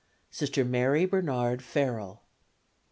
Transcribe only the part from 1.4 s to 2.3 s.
Farrell.